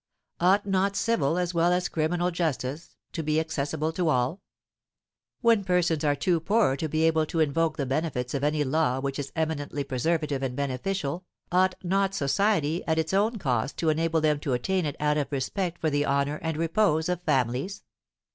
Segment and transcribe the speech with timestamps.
[0.39, 4.41] Ought not civil as well as criminal justice to be accessible to all?
[5.41, 8.99] When persons are too poor to be able to invoke the benefits of any law
[8.99, 14.21] which is eminently preservative and beneficial, ought not society at its own cost to enable
[14.21, 17.83] them to attain it out of respect for the honour and repose of families?